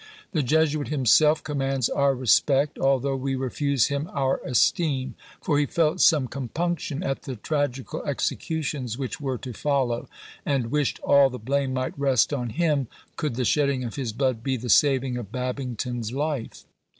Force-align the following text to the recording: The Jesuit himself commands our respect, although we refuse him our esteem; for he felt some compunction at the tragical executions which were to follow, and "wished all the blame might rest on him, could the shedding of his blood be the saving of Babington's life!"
The 0.31 0.41
Jesuit 0.41 0.87
himself 0.87 1.43
commands 1.43 1.87
our 1.87 2.15
respect, 2.15 2.79
although 2.79 3.15
we 3.15 3.35
refuse 3.35 3.89
him 3.89 4.09
our 4.15 4.37
esteem; 4.43 5.13
for 5.43 5.59
he 5.59 5.67
felt 5.67 6.01
some 6.01 6.27
compunction 6.27 7.03
at 7.03 7.21
the 7.21 7.35
tragical 7.35 8.03
executions 8.05 8.97
which 8.97 9.21
were 9.21 9.37
to 9.37 9.53
follow, 9.53 10.09
and 10.43 10.71
"wished 10.71 10.97
all 11.03 11.29
the 11.29 11.37
blame 11.37 11.75
might 11.75 11.93
rest 11.99 12.33
on 12.33 12.49
him, 12.49 12.87
could 13.15 13.35
the 13.35 13.45
shedding 13.45 13.83
of 13.83 13.95
his 13.95 14.11
blood 14.11 14.41
be 14.41 14.57
the 14.57 14.69
saving 14.71 15.17
of 15.17 15.31
Babington's 15.31 16.11
life!" 16.11 16.63